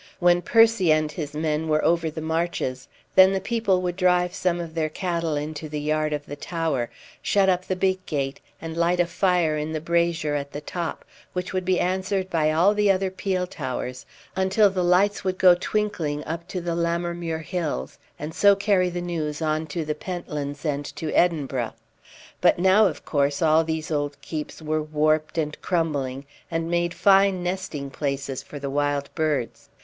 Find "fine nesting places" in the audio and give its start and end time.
26.95-28.41